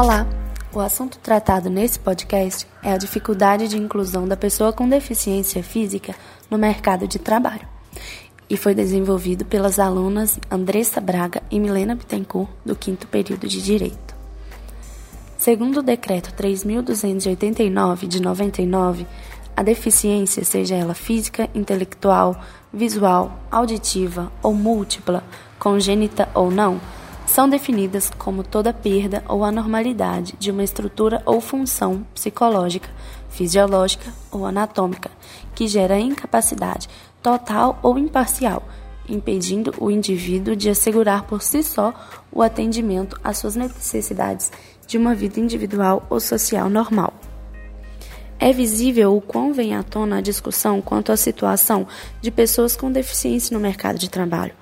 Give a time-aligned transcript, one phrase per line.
[0.00, 0.24] Olá!
[0.72, 6.14] O assunto tratado nesse podcast é a dificuldade de inclusão da pessoa com deficiência física
[6.48, 7.66] no mercado de trabalho
[8.48, 14.14] e foi desenvolvido pelas alunas Andressa Braga e Milena Bittencourt, do quinto período de Direito.
[15.36, 19.04] Segundo o Decreto 3.289 de 99,
[19.56, 22.40] a deficiência, seja ela física, intelectual,
[22.72, 25.24] visual, auditiva ou múltipla,
[25.58, 26.80] congênita ou não,
[27.28, 32.88] são definidas como toda perda ou anormalidade de uma estrutura ou função psicológica,
[33.28, 35.10] fisiológica ou anatômica
[35.54, 36.88] que gera incapacidade
[37.22, 38.66] total ou imparcial,
[39.06, 41.92] impedindo o indivíduo de assegurar por si só
[42.32, 44.50] o atendimento às suas necessidades
[44.86, 47.12] de uma vida individual ou social normal.
[48.40, 51.86] É visível o quão vem à tona a discussão quanto à situação
[52.22, 54.54] de pessoas com deficiência no mercado de trabalho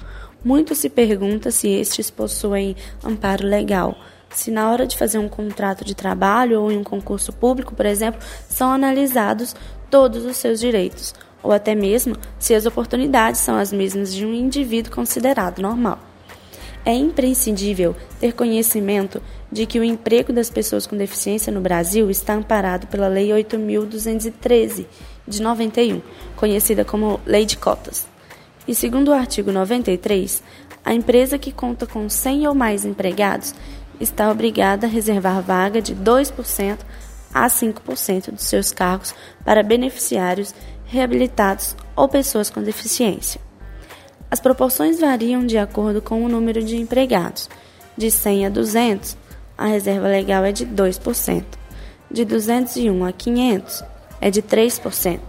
[0.47, 3.99] muito se pergunta se estes possuem amparo legal.
[4.31, 7.85] Se na hora de fazer um contrato de trabalho ou em um concurso público, por
[7.85, 9.57] exemplo, são analisados
[9.91, 14.33] todos os seus direitos, ou até mesmo se as oportunidades são as mesmas de um
[14.33, 15.99] indivíduo considerado normal.
[16.85, 22.35] É imprescindível ter conhecimento de que o emprego das pessoas com deficiência no Brasil está
[22.35, 24.87] amparado pela Lei 8.213
[25.27, 26.01] de 91,
[26.37, 28.16] conhecida como Lei de Cotas.
[28.67, 30.43] E segundo o artigo 93,
[30.85, 33.55] a empresa que conta com 100 ou mais empregados
[34.01, 36.79] está obrigada a reservar vaga de 2%
[37.33, 40.55] a 5% dos seus cargos para beneficiários
[40.87, 43.41] reabilitados ou pessoas com deficiência.
[44.31, 47.49] As proporções variam de acordo com o número de empregados.
[47.97, 49.17] De 100 a 200,
[49.57, 51.45] a reserva legal é de 2%.
[52.11, 53.85] De 201 a 500,
[54.21, 55.21] é de 3%.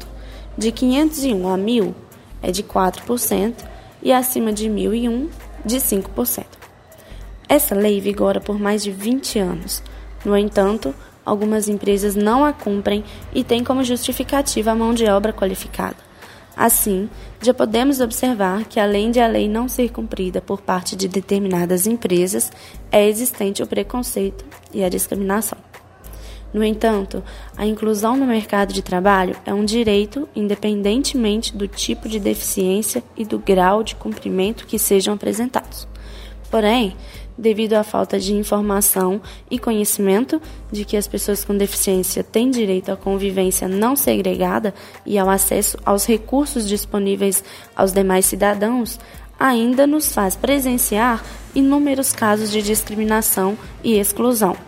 [0.58, 1.96] De 501 a 1000,
[2.48, 3.54] é de 4%
[4.02, 5.30] e acima de 1.001,
[5.66, 6.46] de 5%.
[7.50, 9.84] Essa lei vigora por mais de 20 anos.
[10.24, 13.04] No entanto, algumas empresas não a cumprem
[13.34, 16.08] e têm como justificativa a mão de obra qualificada.
[16.56, 17.10] Assim,
[17.42, 21.86] já podemos observar que, além de a lei não ser cumprida por parte de determinadas
[21.86, 22.52] empresas,
[22.92, 24.44] é existente o preconceito
[24.74, 25.67] e a discriminação.
[26.54, 27.24] No entanto,
[27.56, 33.26] a inclusão no mercado de trabalho é um direito independentemente do tipo de deficiência e
[33.26, 35.88] do grau de cumprimento que sejam apresentados.
[36.50, 36.96] Porém,
[37.38, 39.22] devido à falta de informação
[39.52, 40.42] e conhecimento
[40.72, 44.74] de que as pessoas com deficiência têm direito à convivência não segregada
[45.06, 47.44] e ao acesso aos recursos disponíveis
[47.76, 49.00] aos demais cidadãos,
[49.40, 54.67] ainda nos faz presenciar inúmeros casos de discriminação e exclusão.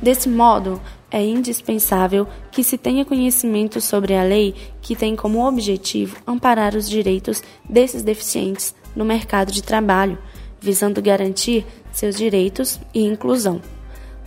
[0.00, 6.16] Desse modo, é indispensável que se tenha conhecimento sobre a lei que tem como objetivo
[6.26, 10.18] amparar os direitos desses deficientes no mercado de trabalho,
[10.60, 13.60] visando garantir seus direitos e inclusão.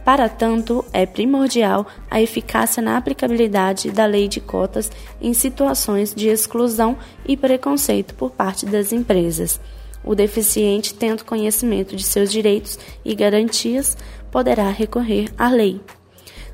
[0.03, 6.27] Para tanto, é primordial a eficácia na aplicabilidade da lei de cotas em situações de
[6.27, 9.59] exclusão e preconceito por parte das empresas.
[10.03, 13.95] O deficiente, tendo conhecimento de seus direitos e garantias,
[14.31, 15.81] poderá recorrer à lei.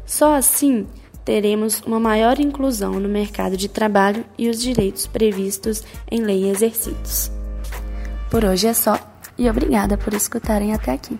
[0.05, 0.88] Só assim
[1.23, 7.31] teremos uma maior inclusão no mercado de trabalho e os direitos previstos em lei exercidos.
[8.31, 8.97] Por hoje é só
[9.38, 11.19] e obrigada por escutarem até aqui.